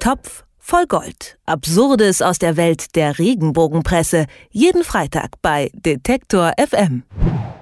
[0.00, 1.36] Topf voll Gold.
[1.44, 4.24] Absurdes aus der Welt der Regenbogenpresse.
[4.50, 7.02] Jeden Freitag bei Detektor FM.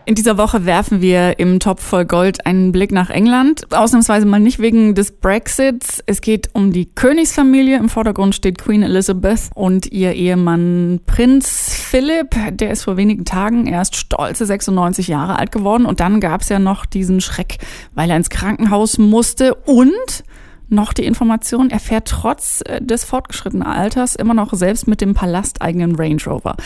[0.05, 3.67] In dieser Woche werfen wir im Topf voll Gold einen Blick nach England.
[3.75, 6.01] Ausnahmsweise mal nicht wegen des Brexits.
[6.07, 7.77] Es geht um die Königsfamilie.
[7.77, 12.37] Im Vordergrund steht Queen Elizabeth und ihr Ehemann Prinz Philip.
[12.53, 15.87] Der ist vor wenigen Tagen erst stolze 96 Jahre alt geworden.
[15.87, 17.59] Und dann gab es ja noch diesen Schreck,
[17.97, 20.23] weil er ins Krankenhaus musste und
[20.69, 25.15] noch die Information, er fährt trotz äh, des fortgeschrittenen Alters immer noch selbst mit dem
[25.15, 26.57] palasteigenen Range Rover.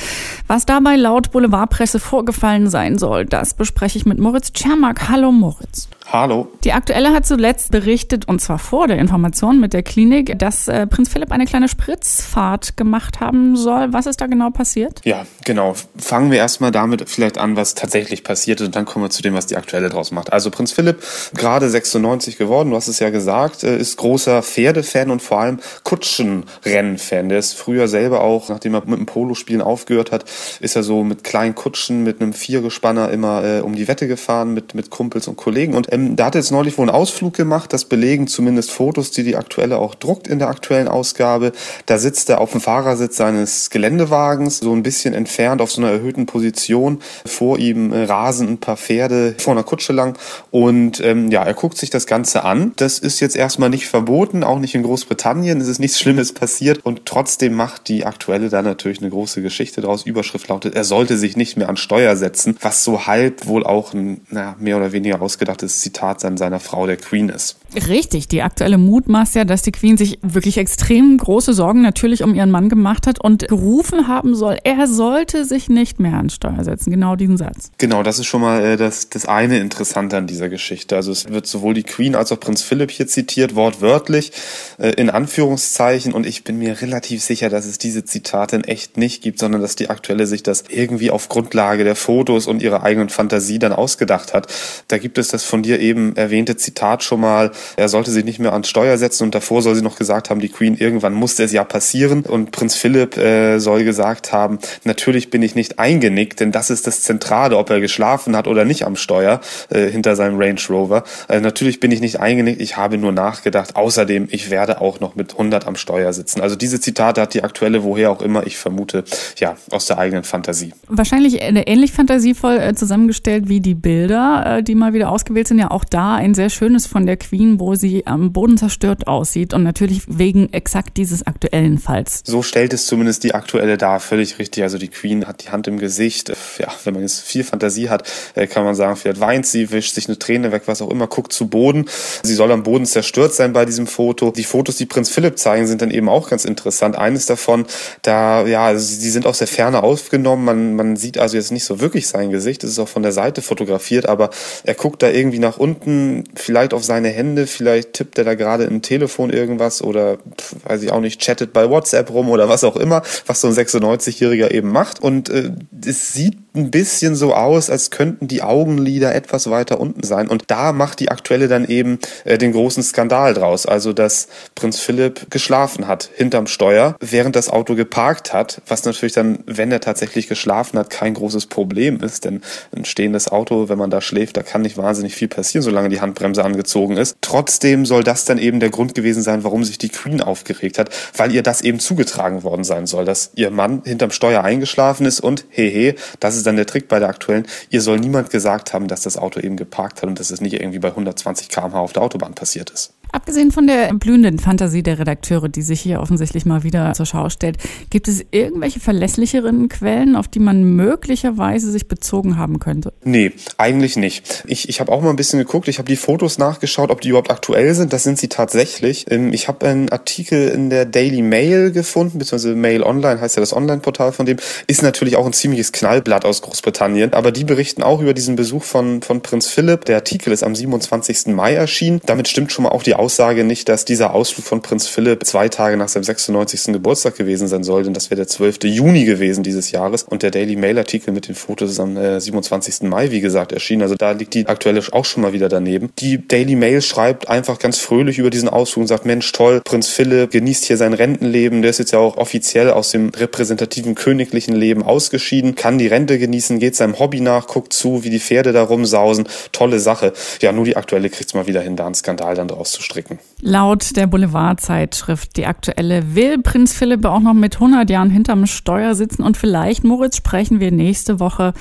[0.47, 5.09] Was dabei laut Boulevardpresse vorgefallen sein soll, das bespreche ich mit Moritz Czermak.
[5.09, 5.89] Hallo Moritz.
[6.13, 6.47] Hallo.
[6.63, 10.87] Die Aktuelle hat zuletzt berichtet, und zwar vor der Information mit der Klinik, dass äh,
[10.87, 13.95] Prinz Philipp eine kleine Spritzfahrt gemacht haben soll.
[13.95, 15.01] Was ist da genau passiert?
[15.05, 15.75] Ja, genau.
[15.97, 19.23] Fangen wir erstmal damit vielleicht an, was tatsächlich passiert ist, und dann kommen wir zu
[19.23, 20.35] dem, was die Aktuelle draus macht.
[20.35, 25.11] Also Prinz Philipp, gerade 96 geworden, du hast es ja gesagt, äh, ist großer Pferdefan
[25.11, 27.31] und vor allem Kutschenrennfan.
[27.31, 30.27] Der ist früher selber auch, nachdem er mit dem Polospielen aufgehört hat,
[30.61, 34.53] ist er so mit kleinen Kutschen, mit einem Viergespanner immer äh, um die Wette gefahren
[34.53, 35.73] mit, mit Kumpels und Kollegen.
[35.73, 39.11] Und ähm, ähm, da hat jetzt neulich wohl einen Ausflug gemacht, das belegen zumindest Fotos,
[39.11, 41.53] die die aktuelle auch druckt in der aktuellen Ausgabe.
[41.87, 45.91] Da sitzt er auf dem Fahrersitz seines Geländewagens, so ein bisschen entfernt auf so einer
[45.91, 47.01] erhöhten Position.
[47.25, 50.19] Vor ihm rasen ein paar Pferde vor einer Kutsche lang
[50.51, 52.73] und ähm, ja, er guckt sich das Ganze an.
[52.77, 55.61] Das ist jetzt erstmal nicht verboten, auch nicht in Großbritannien.
[55.61, 59.81] Es ist nichts Schlimmes passiert und trotzdem macht die aktuelle da natürlich eine große Geschichte
[59.81, 60.05] draus.
[60.05, 63.95] Überschrift lautet, er sollte sich nicht mehr an Steuer setzen, was so halb wohl auch
[63.95, 67.57] ein na, mehr oder weniger ausgedachtes Zitat an seiner Frau, der Queen, ist.
[67.89, 72.23] Richtig, die aktuelle Mut maßt ja, dass die Queen sich wirklich extrem große Sorgen natürlich
[72.23, 76.29] um ihren Mann gemacht hat und gerufen haben soll, er sollte sich nicht mehr an
[76.29, 76.91] Steuer setzen.
[76.91, 77.71] Genau diesen Satz.
[77.79, 80.97] Genau, das ist schon mal äh, das, das eine Interessante an dieser Geschichte.
[80.97, 84.33] Also es wird sowohl die Queen als auch Prinz Philipp hier zitiert, wortwörtlich,
[84.79, 86.13] äh, in Anführungszeichen.
[86.13, 89.63] Und ich bin mir relativ sicher, dass es diese Zitate in echt nicht gibt, sondern
[89.63, 93.73] dass die aktuelle sich das irgendwie auf Grundlage der Fotos und ihrer eigenen Fantasie dann
[93.73, 94.53] ausgedacht hat.
[94.89, 98.39] Da gibt es das von dir eben erwähnte Zitat schon mal, er sollte sich nicht
[98.39, 101.45] mehr ans Steuer setzen und davor soll sie noch gesagt haben, die Queen, irgendwann musste
[101.45, 106.41] es ja passieren und Prinz Philipp äh, soll gesagt haben, natürlich bin ich nicht eingenickt,
[106.41, 110.17] denn das ist das Zentrale, ob er geschlafen hat oder nicht am Steuer äh, hinter
[110.17, 111.05] seinem Range Rover.
[111.29, 113.77] Äh, natürlich bin ich nicht eingenickt, ich habe nur nachgedacht.
[113.77, 116.41] Außerdem, ich werde auch noch mit 100 am Steuer sitzen.
[116.41, 119.05] Also diese Zitate hat die aktuelle, woher auch immer, ich vermute,
[119.39, 120.73] ja, aus der eigenen Fantasie.
[120.89, 125.71] Wahrscheinlich ähnlich fantasievoll äh, zusammengestellt wie die Bilder, äh, die mal wieder ausgewählt sind ja
[125.71, 129.63] auch da ein sehr schönes von der Queen, wo sie am Boden zerstört aussieht und
[129.63, 132.23] natürlich wegen exakt dieses aktuellen Falls.
[132.25, 134.63] So stellt es zumindest die aktuelle dar, völlig richtig.
[134.65, 136.33] Also die Queen hat die Hand im Gesicht.
[136.59, 139.95] Ja, wenn man jetzt viel Fantasie hat, äh, kann man sagen, vielleicht weint sie, wischt
[139.95, 141.87] sich eine Träne weg, was auch immer, guckt zu Boden.
[142.23, 144.33] Sie soll am Boden zerstört sein bei diesem Foto.
[144.33, 146.97] Die Fotos, die Prinz Philipp zeigen, sind dann eben auch ganz interessant.
[146.97, 147.67] Eines davon,
[148.03, 150.45] da, ja, sie sind aus der Ferne aufgenommen.
[150.45, 152.65] Man, man sieht also jetzt nicht so wirklich sein Gesicht.
[152.65, 154.31] Es ist auch von der Seite fotografiert, aber
[154.65, 158.65] er guckt da irgendwie nach unten, vielleicht auf seine Hände, vielleicht tippt er da gerade
[158.65, 160.19] im Telefon irgendwas oder
[160.65, 163.55] weiß ich auch nicht, chattet bei WhatsApp rum oder was auch immer, was so ein
[163.55, 165.01] 96-Jähriger eben macht.
[165.01, 165.53] Und äh,
[165.85, 170.29] es sieht ein bisschen so aus, als könnten die Augenlider etwas weiter unten sein.
[170.29, 173.65] Und da macht die aktuelle dann eben äh, den großen Skandal draus.
[173.65, 179.15] Also, dass Prinz Philipp geschlafen hat hinterm Steuer, während das Auto geparkt hat, was natürlich
[179.15, 182.25] dann, wenn er tatsächlich geschlafen hat, kein großes Problem ist.
[182.25, 182.43] Denn
[182.77, 186.01] ein stehendes Auto, wenn man da schläft, da kann nicht wahnsinnig viel passieren, solange die
[186.01, 187.17] Handbremse angezogen ist.
[187.21, 190.91] Trotzdem soll das dann eben der Grund gewesen sein, warum sich die Queen aufgeregt hat,
[191.17, 195.21] weil ihr das eben zugetragen worden sein soll, dass ihr Mann hinterm Steuer eingeschlafen ist
[195.21, 197.47] und hehe, das ist dann der Trick bei der aktuellen.
[197.71, 200.55] Ihr soll niemand gesagt haben, dass das Auto eben geparkt hat und dass es nicht
[200.55, 202.93] irgendwie bei 120 km/h auf der Autobahn passiert ist.
[203.13, 207.29] Abgesehen von der blühenden Fantasie der Redakteure, die sich hier offensichtlich mal wieder zur Schau
[207.29, 207.59] stellt,
[207.91, 212.95] gibt es irgendwelche verlässlicheren Quellen, auf die man möglicherweise sich bezogen haben könnte?
[213.05, 214.45] Nee, eigentlich nicht.
[214.47, 217.11] Ich, ich habe auch mal ein bisschen geguckt, ich habe die Fotos nachgeschaut, ob die
[217.11, 217.93] überhaupt aktuell sind.
[217.93, 219.05] Das sind sie tatsächlich.
[219.11, 223.41] Ähm, ich habe einen Artikel in der Daily Mail gefunden, beziehungsweise Mail Online heißt ja
[223.41, 224.39] das Online-Portal von dem.
[224.67, 228.63] Ist natürlich auch ein ziemliches Knallblatt aus Großbritannien, aber die berichten auch über diesen Besuch
[228.63, 229.85] von, von Prinz Philipp.
[229.85, 231.27] Der Artikel ist am 27.
[231.27, 232.01] Mai erschienen.
[232.07, 235.49] Damit stimmt schon mal auch die Aussage nicht, dass dieser Ausflug von Prinz Philipp zwei
[235.49, 236.73] Tage nach seinem 96.
[236.73, 238.59] Geburtstag gewesen sein soll, denn das wäre der 12.
[238.63, 240.05] Juni gewesen dieses Jahres.
[240.05, 242.83] Und der Daily Mail Artikel mit den Fotos am äh, 27.
[242.83, 243.83] Mai, wie gesagt, erschienen.
[243.83, 245.91] Also da liegt die aktuelle auch schon mal wieder daneben.
[245.99, 249.89] Die Daily Mail schreibt einfach ganz fröhlich über diesen Ausflug und sagt, Mensch, toll, Prinz
[249.89, 251.63] Philipp genießt hier sein Rentenleben.
[251.63, 256.21] Der ist jetzt ja auch offiziell aus dem repräsentativen königlichen Leben ausgeschieden, kann die Rente
[256.21, 259.27] genießen, geht seinem Hobby nach, guckt zu, wie die Pferde da rumsausen.
[259.51, 260.13] Tolle Sache.
[260.41, 262.83] Ja, nur die aktuelle kriegt es mal wieder hin, da einen Skandal dann draus zu
[262.93, 263.19] stricken.
[263.41, 268.95] Laut der Boulevardzeitschrift Die Aktuelle will Prinz Philipp auch noch mit 100 Jahren hinterm Steuer
[268.95, 271.53] sitzen und vielleicht, Moritz, sprechen wir nächste Woche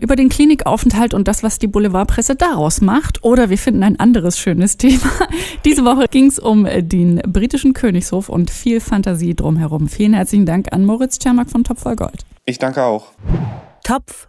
[0.00, 3.24] über den Klinikaufenthalt und das, was die Boulevardpresse daraus macht.
[3.24, 5.10] Oder wir finden ein anderes schönes Thema.
[5.64, 9.88] Diese Woche ging es um den britischen Königshof und viel Fantasie drumherum.
[9.88, 12.24] Vielen herzlichen Dank an Moritz Czermak von Topf voll Gold.
[12.44, 13.12] Ich danke auch.
[13.82, 14.28] Topf